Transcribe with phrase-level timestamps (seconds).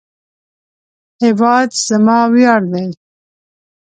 [1.21, 2.87] هیواد زما ویاړ دی